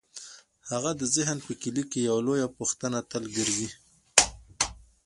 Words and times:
د 0.63 0.65
هغه 0.71 0.91
د 1.01 1.03
ذهن 1.15 1.37
په 1.47 1.53
کلي 1.61 1.83
کې 1.91 1.99
یوه 2.09 2.21
لویه 2.27 2.47
پوښتنه 2.57 2.99
تل 3.11 3.23
ګرځېده: 3.35 3.77